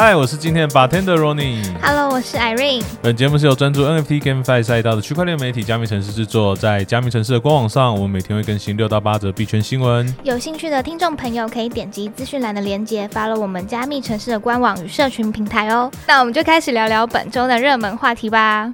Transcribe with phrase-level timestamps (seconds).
[0.00, 1.60] 嗨，我是今天的 bartender Ronnie。
[1.82, 2.84] Hello，我是 Irene。
[3.02, 10.14] 本节目是由专注 NFT GameFi 赛道的区块链媒体加密城市制作，在加密城市的官网上，我们每天会更新六到八则币圈新闻。
[10.22, 15.90] 有兴趣的听众朋友可以点击资讯栏的链接，follow 我们加密城市的官网与社群平台哦。
[16.06, 18.72] 那我们就开始聊聊本周的热门话题吧。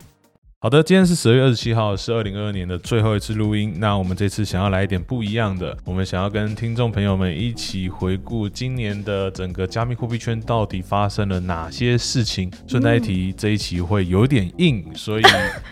[0.64, 3.74] 好的，今天是十二月二十七号，是二零二二年的最后一次录音。
[3.76, 12.50] 那我们这次想要来一点不一样的，我们想要跟听众朋友们一起回顾今年的整个加密货币圈到底发生了哪些事情。
[12.66, 15.22] 顺带一提，这一期会有点硬，所以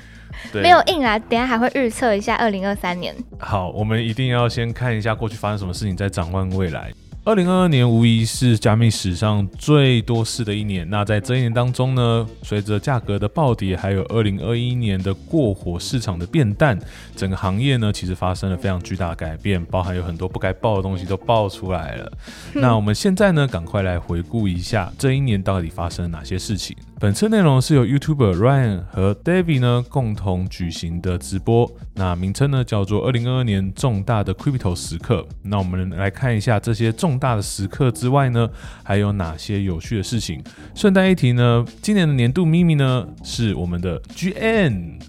[0.53, 3.17] 没有硬啊，等下还会预测一下二零二三年。
[3.39, 6.93] 好，我们一定要先看一下过去发生什么事情，再展望未来。
[7.25, 10.89] 二零二二年无疑是加密史上最多事的一年。
[10.91, 16.77] 那在这一年当中呢，随着价格的暴跌，还有二零二一年的过火市场的变淡，
[17.15, 22.13] 整个行业呢其实发生了非常巨大的改变，包含有很多不该爆的东西都爆出来了。
[22.55, 26.77] 那我们现在呢，赶快来回顾一下这一年到底发生了哪些事情。
[27.03, 35.27] 本次内容是由 YouTuber Ryan 和 David 呢共同举行的直播，那名称呢叫做“二零二二年重大的 Crypto 时刻”。
[35.43, 38.49] 那我们来看一下这些重大的时刻之外呢，
[38.85, 40.41] 还有哪些有趣的事情。
[40.77, 45.01] 顺带一提呢，今年的年度秘密呢是我们的 GN。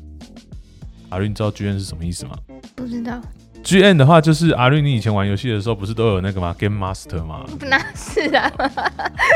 [1.09, 2.35] 阿瑞，你知道 GN 是什么意思吗
[2.75, 3.21] 不知道，
[3.63, 7.43] ？GN 的话就是阿瑞，你以前玩游戏的时候不是都有那个吗？Game Master 吗？
[7.61, 8.51] 那是啊，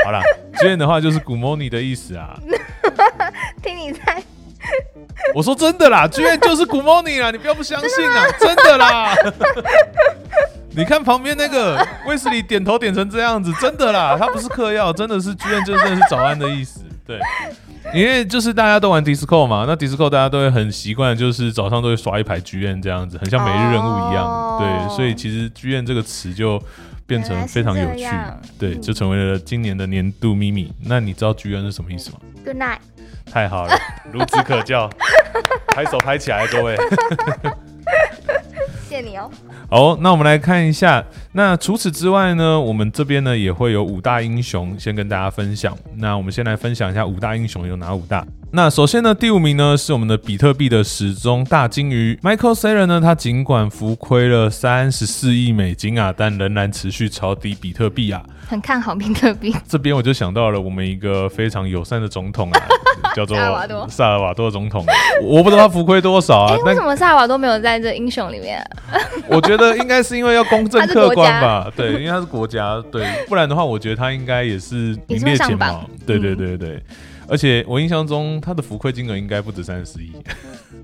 [0.06, 0.22] 好啦
[0.59, 2.38] g n 的话就是 Good Morning 的意思啊。
[3.64, 4.22] 听你猜。
[5.33, 9.16] 我说真的啦，，G N 就是 Good Morning 啊，你不要不相信啊，真的啦。
[10.75, 17.20] 你看旁边那个威斯利点头点成这样子，真的啦，他不是嗑药，真的是 G N 就真的是早安的意思，对。
[17.93, 24.25] 因为就是大家都玩 Discord 嘛，那 Discord 大家都会很习惯，就是早上都会刷一排剧院这样子，很像每日任务一样。
[24.25, 26.61] 哦对，所以其实剧院这个词就
[27.05, 28.08] 变成非常有趣
[28.58, 30.73] 对，就成为了今年的年度秘密。
[30.86, 32.80] 那你知道剧院是什么意思吗？Good night。
[33.31, 33.77] 太好了，
[34.14, 34.89] 孺子可教，
[35.76, 36.77] 拍手拍起来，各位。
[39.02, 39.30] 你哦。
[39.69, 41.03] 好，那我们来看一下。
[41.33, 45.77] 那除此之外呢，我们这边呢也会有五大英雄先跟大家分享。
[45.95, 48.25] 那我们先来分享一下五大英雄有哪五大。
[48.52, 58.23] 那首先呢，第五名呢是我们的比特币的始终大金鱼 Michael Saylor 呢，他尽管浮亏了三十四亿美金啊，但仍然持续抄底比特币啊。
[58.47, 59.53] 很看好比特币。
[59.67, 62.61] 这边我就想到了我们一个非常友善的总统啊，
[63.17, 64.86] 叫做萨尔瓦多萨尔瓦多总统。
[65.23, 68.95] 我不知道他浮亏多少啊哎、，为什么萨尔瓦多没有在这英雄里面、啊？
[69.28, 76.83] 我觉得应该是因为要公正客观吧，对，因为他是国家，对，不然的话，我觉得他应该也是名列前茅对对嗯对对。
[77.27, 80.11] 而且我印象中他的浮亏金额应该不止三十亿，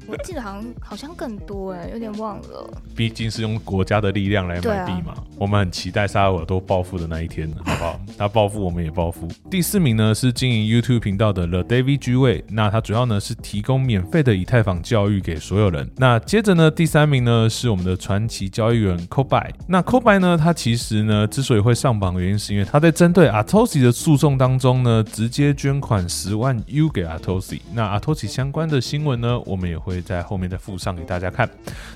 [0.07, 2.69] 我记得好像好像更多哎，有点忘了。
[2.95, 5.13] 毕竟是用国家的力量来买币嘛。
[5.37, 7.99] 我们很期待萨尔瓦多暴富的那一天，好不好？
[8.17, 9.27] 他暴富，我们也暴富。
[9.49, 15.89] 第四名呢是经营 YouTube 频道的 The David G 位，那他主要呢是提供免费的以太坊教育给所有人。
[15.97, 19.49] 那接着呢，第三名呢是我们的传奇交易员 Kobe。
[19.67, 27.59] 那 Kobe 呢，他其实呢之所以会上榜，原因是因为他在针对 Atosi 的诉讼当中呢，直接捐款十万 U 给 Atosi。
[27.73, 31.49] 那 Atosi 相关的新闻呢，我们也会在后面再附上给大家看。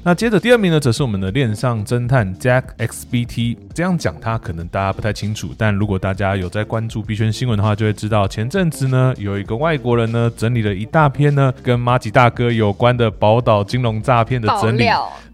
[0.04, 3.58] 那接着第二名呢，则是我们的恋上侦探 Jack XBT。
[3.74, 14.86] 这样讲他可能大家不太清楚，但如果大家有在关注币圈新闻的话，就会知道前阵子呢，有一个外国人呢整理了一大篇呢跟马吉大哥有关的宝岛金融诈骗的整理。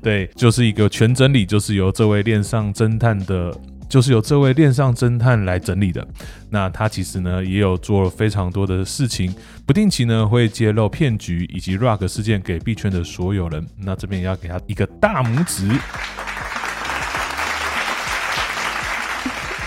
[0.01, 3.55] 对，就是一个全整理，就是由这位恋上侦探的。
[3.93, 6.03] 就是由这位恋上侦探来整理的。
[6.49, 9.31] 那他其实呢也有做了非常多的事情，
[9.67, 13.63] 不定期呢会揭露骗局以及 rug 事件给币圈的所有人。
[13.77, 15.69] 那这边也要给他一个大拇指。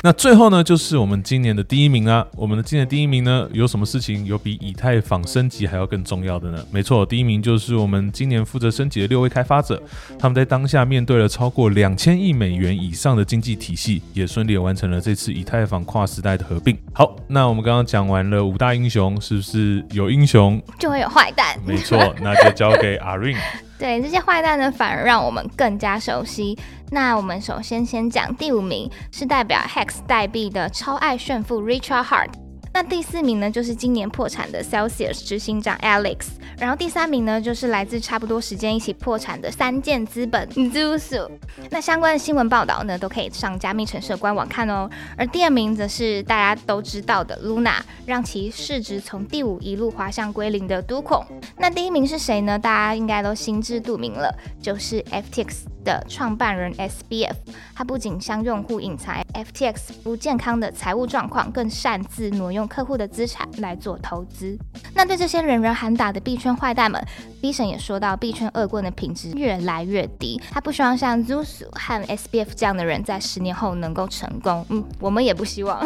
[0.06, 2.24] 那最后呢，就是我们今年的第一名啊！
[2.36, 6.64] 我们的今年第一名呢，有什么事情有比以太坊升级还要更重要的呢？
[6.70, 9.82] 没错，第一名就是我们今年负责升级的六位开发者，
[10.16, 16.78] 他们在当下面对了超过两千亿美元以上的经济体系，也顺利地完成了这次以太坊跨时代的合并。
[16.92, 20.62] 好，那我们刚刚讲完了五大英雄，是不是有英雄？
[20.78, 21.58] 就会有坏蛋。
[21.66, 23.34] 没错，那就交给阿 Rin。
[23.78, 26.58] 对这些坏蛋呢，反而让我们更加熟悉。
[26.90, 32.45] 那我们首先先讲第五名，是代表 Hex 代币的超爱炫富 Richard Hart。
[32.76, 36.26] 那第四名呢，就是今年破产的 Celsius 执行长 Alex，
[36.58, 41.26] 然后第三名呢，就是来自差不多时间一起破产的三箭资本 Zusu。
[41.70, 44.90] 那相关的新闻报道呢，都可以上加密城市的官网看哦。
[45.16, 51.24] 而第二名则是大家都知道的 Luna，让其市值从第五一路滑向归零的都孔。
[51.56, 52.58] 那第一名是谁呢？
[52.58, 54.30] 大家应该都心知肚明了，
[54.60, 55.62] 就是 FTX。
[55.86, 57.32] 的创办人 SBF，
[57.72, 64.56] 他不仅向用户隐藏 FTX 不健康的财务状况，更擅自挪用客户的资产来做投资。
[64.94, 67.02] 那对这些人人喊打的币圈坏蛋们
[67.40, 70.40] ，B 神也说到，币圈恶棍的品质越来越低。
[70.50, 74.64] 他不希望像 Zus 和 SBF 这样的人在十年后能够成功。
[74.70, 75.78] 嗯，我们也不希望。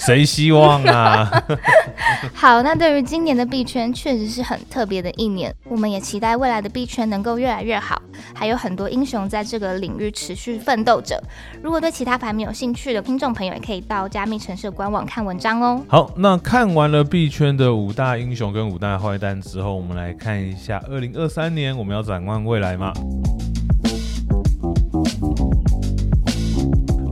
[0.00, 1.30] 谁希望啊？
[2.34, 8.00] 好，那对于今年的币圈确实是很特别的一年，我们也期待未来的币圈能够越来越好，
[8.34, 11.22] 还有很多英雄在这个领域持续奋斗着。
[11.62, 15.84] 如果对其他排名有兴趣的听众朋友，也可以到加密城市官网看文章哦。
[15.86, 22.92] 好，那看完了币圈的五大英雄跟五大坏蛋之后，我们来看一下二零二三年我们要展望未来吗？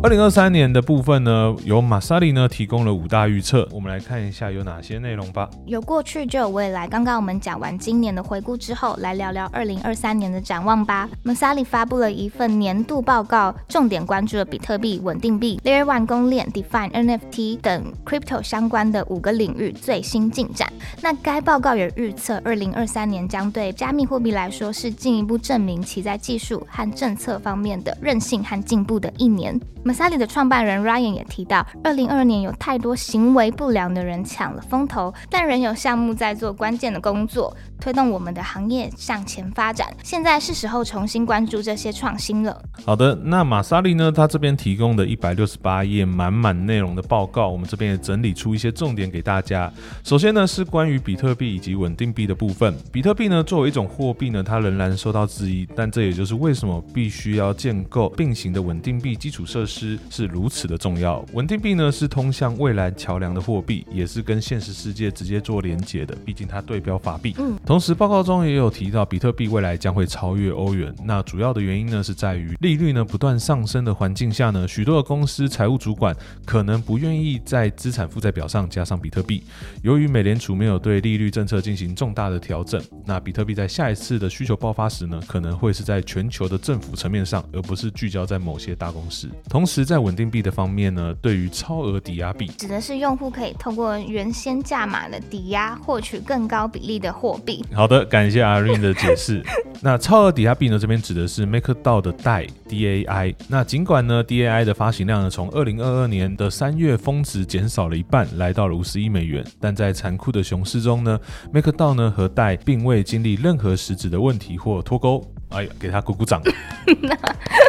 [0.09, 5.51] 二零二三年的部分呢，由马萨里呢提供了五大预测，我们来看一下有哪些内容吧。
[5.67, 6.89] 有过去就有未来。
[6.89, 11.07] 刚刚我们讲完今年的回顾之后，来聊聊二零二三年的展望吧。
[11.23, 20.73] 马萨里发布了一份年度报告，重点关注了比特币、稳定币、Layer One 公链、Define NFT 等 Crypto 相关的五个领域最新进展。
[21.03, 29.61] 那该报告也预测，二零二三年将对加密货币来说是进一步证明其在技术和政策方面的韧性和进步的一年。
[29.99, 39.89] A s a l i 的创办人 Ryan 也提到，二零二二年有太多行为不良的人抢了风头，但仍有项目在做关键的工作，推动我们的行业向前发展。
[40.05, 42.63] 现在是时候重新关注这些创新了。
[42.85, 44.13] 好的，那马萨利呢？
[44.13, 49.73] 他这边提供的一百六十八页满满内容的报告，我们这边也整理出一些重点给大家。
[50.05, 52.73] 首先呢，是关于比特币以及稳定币的部分。
[52.93, 59.78] 比特币呢，作为一种货币呢，它仍然受到质疑，但这也就是为什么必须要建构并行的稳定币基础设施。
[60.11, 61.25] 是如此的重要。
[61.33, 66.17] 稳定币呢是通向未来桥梁的货币，也是跟现实世界直接做连接的。
[66.25, 67.35] 毕竟它对标法币。
[67.39, 67.57] 嗯。
[67.65, 70.95] 同时报告中也有提到，比特币未来将会超越欧元。
[71.05, 79.43] 那主要的原因呢是在于利率呢不断上升的环境下呢，许多的公司财务主管可能不愿意在资产负债表上加上比特币。
[79.83, 89.29] 由于美联储没有对利率政策进行重大的调整，那比特币在下一次的需求爆发时呢，可能会是在全球的政府层面上，而不是聚焦在某些大公司。
[89.49, 97.63] 同时，在稳定币的方面呢，对于超额抵押币，指的是用户可以通过原先价码的抵押获取更高比例的货币。
[97.75, 99.43] 好的，感谢阿 Rain 的解释。
[99.81, 103.35] 那超额抵押币呢，这边指的是 MakerDAO 的代 DAI。
[103.47, 111.21] 那尽管呢，DAI 的发行量呢，从二零二二年的三月峰值减少了一半，来到了五十亿美元，但在残酷的熊市中呢
[111.53, 115.25] ，MakerDAO 呢和代并未经历任何实质的问题或脱钩。
[115.51, 116.43] 哎呀，给他鼓鼓掌。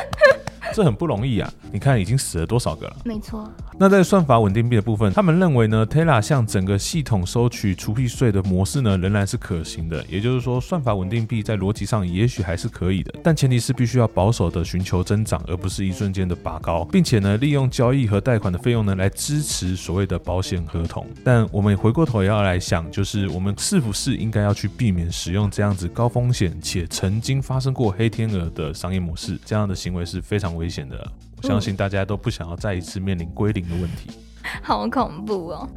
[0.80, 1.54] 这很不容易啊！
[1.74, 2.96] 你看，已经死了多少个了？
[3.04, 3.52] 没错。
[3.78, 10.02] 那在算法稳定币的部分，他们认为呢，Terra 向整个系统收取除币税的模式呢，仍然是可行的。
[10.08, 21.06] 也就是说，算法稳定币在逻辑上也许还是可以的，但前提是必须要保守的寻求增长，而不是一瞬间的拔高，并且呢，利用交易和贷款的费用呢，来支持所谓的保险合同。
[21.26, 29.38] 但我们回过头也要来想，就是我们是不是应该要去避免使用这样子高风险且曾经发生过黑天鹅的商业模式？
[29.44, 31.12] 这样的行为是非常危险的。
[31.42, 34.12] 相信大家都不想要再一次面临归零的问题，
[34.62, 35.70] 好恐怖哦！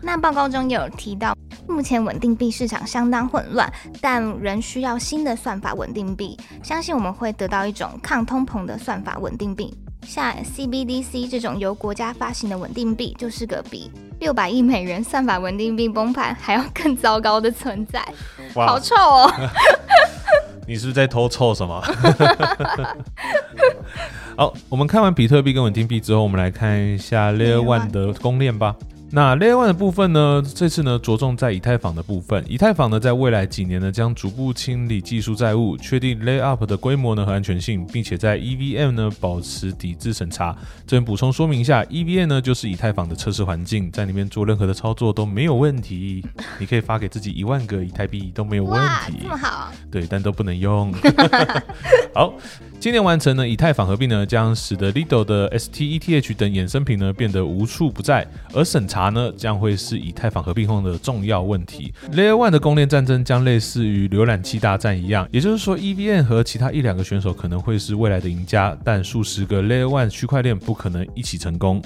[0.00, 1.36] 那报告中也有提到，
[1.68, 3.70] 目前稳定币市场相当混乱，
[4.00, 6.38] 但仍需要新的算法稳定币。
[6.62, 18.02] 相信我们会得到一种抗通膨的算法稳定币，像 CBDC 这种由国家发行的稳定币，就是个比六百亿美元算法稳定币崩盘还要更糟糕的存在。
[18.54, 19.30] 好臭哦！
[20.66, 21.82] 你是不是在偷臭什么？
[24.40, 28.74] 好，我们看完比特币跟稳定币之后，我们来看一下 Layer One 的公链吧。
[29.12, 30.42] 那 Layer One 的部分呢？
[30.54, 32.42] 这次呢着重在以太坊的部分。
[32.48, 40.56] 以太坊呢在未来几年呢将逐步清理技术债务，确定 Lay Up 的规模呢和安全性，并且在 EVM 呢保持抵制审查。
[40.86, 46.24] 这边补充说明一下，EVM 呢就是以太坊的测试环境，在里面做任何的操作都没有问题。
[46.58, 49.18] 你可以发给自己一万个以太币都没有问题。
[49.22, 49.70] 这么好？
[49.90, 50.94] 对，但都不能用。
[52.14, 52.32] 好，
[52.80, 59.10] 今年完成呢以太坊合并呢，将使得 Lido 的 STETH 等衍生品呢变得无处不在，而审查。
[59.10, 61.92] 呢将会是以太坊合并后的重要问题。
[62.12, 71.82] Layer One 的公链战争将类似于浏览器大战一样，也就是说 E V N 和其他一两个选手可能会是未来的赢家，但数十个 Layer One 区块链不可能一起成功，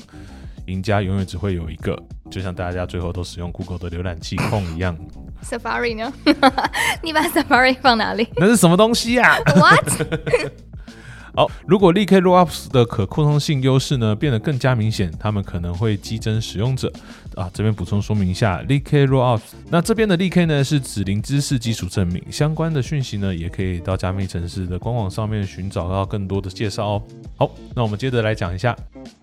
[0.66, 1.98] 赢家永远只会有一个。
[2.30, 4.96] 就像大家最后都使用 Google 的浏览器控一样。
[5.42, 6.12] Safari 呢？
[7.02, 9.88] 你把 Safari 放哪里那是什么东西呀、？What？
[11.36, 16.92] 好，如果 LK Rollups 的可扩充性优势呢变得更加明显，他们可能会激增使用者
[17.34, 17.50] 啊。
[17.52, 27.02] 这边补充说明一下，LK Rollups，那这边的 LK 呢是指零知识基础证明，相关的讯息呢也可以到加密城市的官网上面寻找到更多的介绍哦。
[27.36, 28.76] 好，那我们接着来讲一下，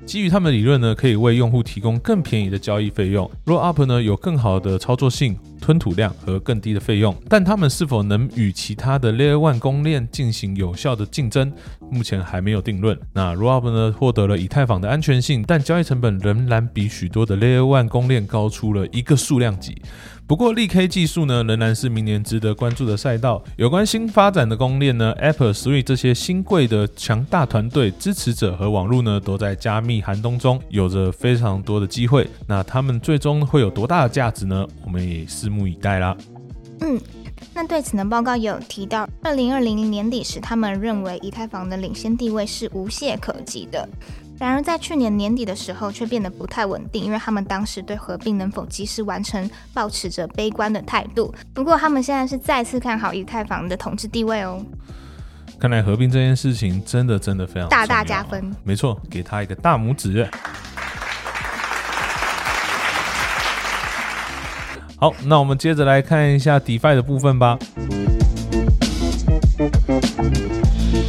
[0.06, 5.38] 基于他们的理论呢，可以为用户提供更便宜的交易费用，Rollup 呢有更好的操作性。
[5.62, 11.53] 吞吐量和更低的费用，但他们是否能与其他的 Layer One 公链进行有效的竞争，
[11.91, 13.00] 目前还没有定论。
[13.13, 19.82] 那 r o b 呢获得了以太坊的安全性，但交易成本仍然比许多的 Layer One 公链高出了一个数量级。
[20.32, 23.44] 不过，力 K 技术呢，仍然是明年值得关注的赛道。
[23.58, 32.26] 有关新发展的公链呢，Apple、Sui 这些新贵的强大团队、支持者和网络呢，都在加密寒冬中，有着非常多的机会。
[32.48, 34.66] 那他们最终会有多大的价值呢？
[34.86, 36.16] 我们也拭目以待啦。
[36.80, 36.98] 嗯，
[37.54, 43.86] 那对此呢，报告有提到，二零二零年底时，他们认为以太坊的领先地位是无懈可击的。
[44.42, 51.32] 然而，在去年年底的时候，却变得不太稳定，因为他们当时对合并能否及时完成，保持着悲观的态度。
[51.54, 54.60] 不过，他们现在是再次看好以太坊的统治地位哦。
[55.60, 58.52] 看来合并这件事情真的真的非常大大加分。
[58.64, 60.28] 没错，给他一个大拇指。
[64.98, 67.60] 好，那我们接着来看一下 DeFi 的部分吧。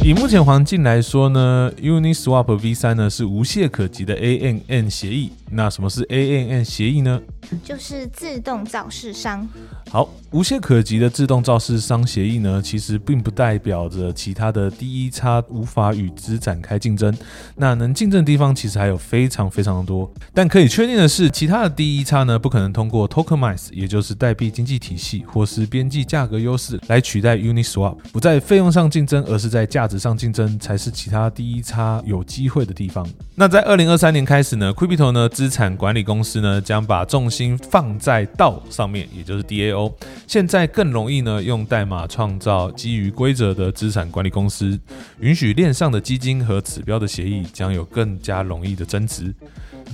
[0.03, 5.31] 以目前环境来说呢，Uniswap V3 呢是无懈可击的 ANN 协议。
[5.53, 7.21] 那什么是 ANN 协议呢？
[7.63, 9.47] 就是自动造市商。
[9.89, 17.15] 好，无懈可击的自动造市商协议呢，其实并不代表着其他的第一差无法与之展开竞争。
[17.55, 20.11] 那能竞争的地方其实还有非常非常的多。
[20.33, 27.97] 但可以确定的是，其他的第一差呢，不可能通过 tokenize，也就是代币经济体系或是边际价格优势来取代 Uniswap。
[28.11, 33.07] 不在费用上竞争，而是在价值上竞争，才是其他第一差有机会的地方。
[33.35, 39.91] 那在二零二三年开始呢，Crypto 呢资产管理公司呢将把重心放在道上面，也就是 DAO。
[40.25, 44.79] 现在更容易呢用代码创造基于规则的资产管理公司，
[45.19, 49.35] 允许链上的基金和指标的协议将有更加容易的增值。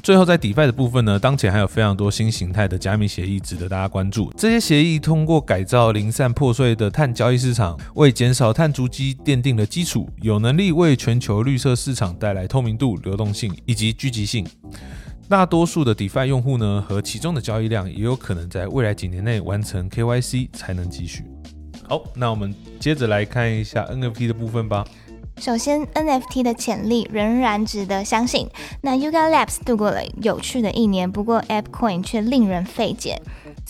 [0.04, 4.32] 最后，在 DeFi 的部分呢，当前还有非常多新形态的加密协议值得大家关注。
[4.38, 14.46] 这些协议通过改造零散破碎的碳交易市场，为减少碳足迹奠定了基础，有能力为全球绿色市场带来透明度、流动性以及聚集性。
[15.30, 21.24] 大多数的 DeFi 用户呢，和其中的交易量也有可能在未来几年内完成 KYC 才能继续。
[21.88, 24.84] 好，那我们接着来看一下 NFT 的部分吧。
[25.38, 28.50] 首先，NFT 的潜力仍然值得相信。
[28.82, 33.22] 那 Yuga Labs 度过了有趣的一年，不过 AppCoin 却令人费解。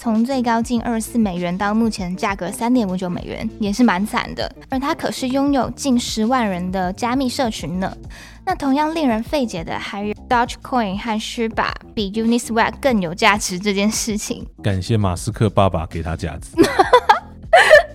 [0.01, 4.50] 从最高近二十四美元到目前价格三点五九美元，也是蛮惨的。
[4.70, 7.94] 而它可是拥有近十万人的加密社群呢。
[8.46, 14.48] 那同样令人费解的还有 Dogecoin 和 Shiba 比 Uniswap 更有价值这件事情。
[14.63, 16.51] 感谢马斯克爸爸给他价值。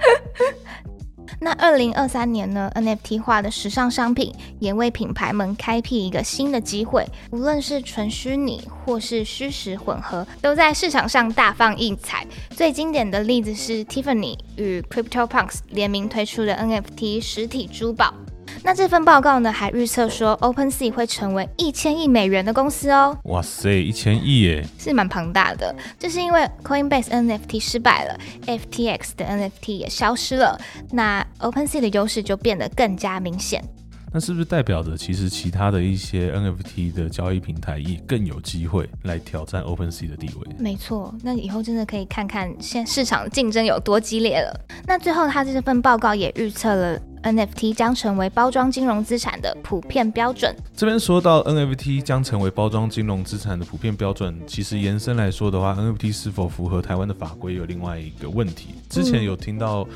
[1.40, 12.26] 那二零二三年呢，NFT 化的时尚商品也为品牌们开辟一个新的机会，无论是纯虚拟或是虚实混合，都在市场上大放异彩。
[12.50, 18.14] 最经典的例子是 Tiffany 与 CryptoPunks 联名推出的 NFT 实体珠宝。
[18.62, 24.66] 那这份报告呢，还预测说 OpenSea 会成为一千亿美元的公司哦，哇塞，一千亿耶！
[24.78, 25.74] 是蛮庞大的。
[25.98, 30.58] 这是因为 Coinbase NFT 失败了，FTX 的 NFT 也消失了，
[30.92, 33.62] 那 OpenSea 的优势就变得更加明显。
[34.16, 40.54] 那是不是代表着其实其他的一些 NFT 的交易平台也更有机会来挑战 OpenSea 的地位？
[40.56, 44.56] 没错，那以后真的可以看看现市场竞争有多激烈了。
[44.86, 50.54] 那最后，他这份报告也预测了 NFT 将成为包装金融资产的普遍标准。
[50.76, 58.75] 这边说到 NFT 将成为包装金融资产的普遍标准，其实延伸来说的话，NFT 是否符合台湾的法规有另外一个问题。
[58.88, 59.88] 之前有听到。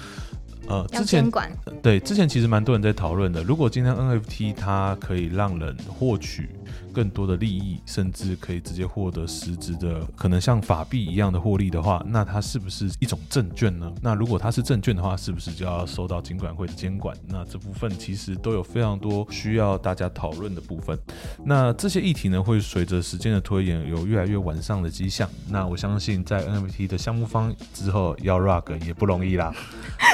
[0.66, 1.50] 呃，之前管，
[1.82, 3.42] 对之前其实蛮多人在讨论的。
[3.42, 6.50] 如果今天 NFT 它可以让人获取
[6.92, 13.92] 更多的利益，甚至可以直接获得实质的，可能像法币一样的获利的话，那它是不是一种证券呢？
[14.02, 17.16] 那如果它是证券的话，是不是就要受到金管会的监管？
[17.26, 20.98] 那这部分其实都有非常多需要大家讨论的部分。
[21.44, 25.28] 那这些议题呢，会随着时间的推演有越来越完善的迹象。
[25.48, 29.52] 那我相信在 NFT 的项目方之后要 rug 也不容易啦，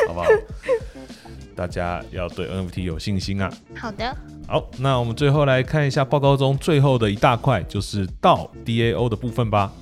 [0.06, 0.26] 好不好？
[1.54, 3.49] 大家要对 NFT 有信心啊！
[3.76, 9.72] 好的，好，那我们最后来看一下报告中最后的一大块，就是到 DAO 的部分吧。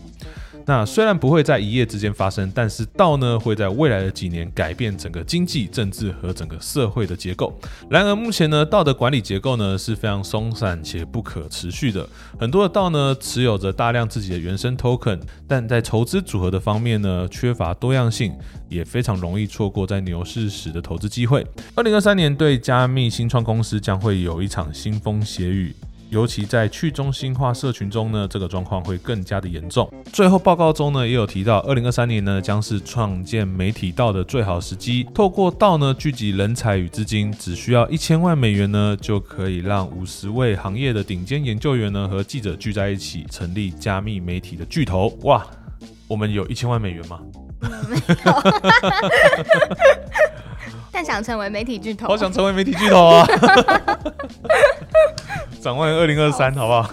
[0.66, 7.58] 那虽然不会在一夜之间发生，但是道呢会在未来的几年改变整个经济、政治和整个社会的结构。
[7.90, 12.08] 然而目前呢，道的管理结构呢是非常松散且不可持续的。
[12.38, 18.32] 很多的道呢持有着大量自己的原生 token，但在筹资组合的方面呢缺乏多样性，
[18.68, 21.46] 也非常容易错过在牛市时的投资机会。
[21.74, 25.74] 二零二三年对加密新创公司将会有一场腥风血雨。
[26.12, 29.90] 尤其在去中心化社群中呢，这个状况会更加的严重。
[30.12, 35.08] 最后报告中呢，也有提到，二零二三年呢将是创建媒体道的最好时机。
[35.14, 45.16] 透过道呢聚集人才与资金，只需要一千万美元呢，就可以让五十位行业的顶尖研究员呢和记者聚在一起，成立加密媒体的巨头。
[45.22, 45.46] 哇，
[46.06, 47.20] 我们有一千万美元吗？
[47.88, 48.02] 没有，
[50.92, 53.26] 但想成为媒体巨头，好想成为媒体巨头啊！
[55.60, 56.90] 展望二零二三，好不好？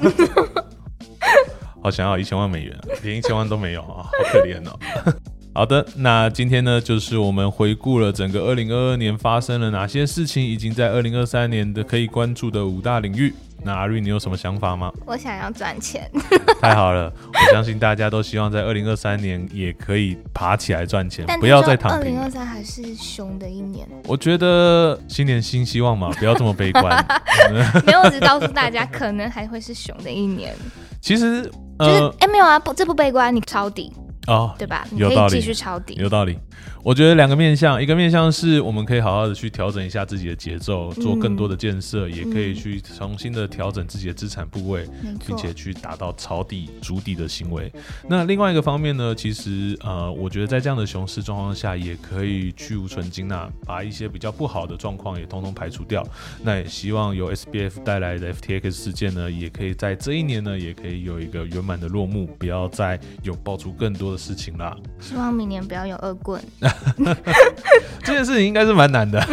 [1.82, 4.78] 好想要一千万美元，连一千万都没有啊，好可怜哦。
[5.56, 13.34] 好的，那今天呢，就是我们回顾了整个二零二二年发生了哪些事情，已经在二零二三年的可以关注的五大领域。
[13.64, 14.92] 那阿瑞，你有什么想法吗？
[15.06, 16.10] 我想要赚钱。
[16.62, 22.00] 太好了，我相信大家都希望在二零二三年也可以爬起来赚钱，不要再躺平。
[22.00, 23.88] 二零二三还是熊的一年。
[24.06, 27.06] 我觉得新年新希望嘛，不要这么悲观。
[27.86, 30.56] 没有，我只告诉大家，可能还会是熊的一年。
[31.02, 31.44] 其实
[31.80, 33.92] 就是哎，没有啊，不，这不悲观，你抄底
[34.28, 34.88] 哦，对吧？
[34.96, 36.38] 有道理，继续抄底，有道理。
[36.82, 44.88] 我觉得两个面向，一个面向是我们可以好好的去调整一下自己的节奏，做更多的建设，也可以去重新的调整自己的资产部位，
[45.26, 47.72] 并且去达到抄底、筑底的行为。
[48.08, 56.06] 那另外一个方面呢，其实呃，我觉得在这样的熊市状况下，也可以去无存金呐，把一些比较不好的状况也通通排除掉。
[56.44, 64.76] 那也希望由 SBF 带来的 FTX 事件呢，也可以在这一年呢，也可以有一个圆满的落幕，不要再有爆出更多的事情啦。
[65.00, 66.42] 希望明年不要有恶棍。
[68.04, 69.20] 这件事情应该是蛮难的。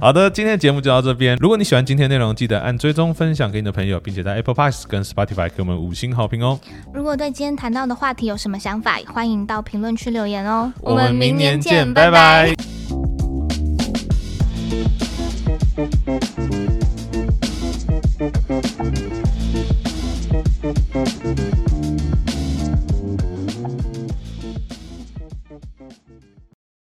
[0.00, 1.36] 好的，今天的节目就到这边。
[1.40, 6.58] 如果你喜欢今天内容，记得按追踪、分享给你的朋友，并且在 Apple Podcast 跟 Spotify 给我们五星好评哦。
[6.92, 10.72] 如果对今天谈到的话题有什么想法，欢迎到评论区留言哦。
[10.80, 12.54] 我们明年见，拜拜。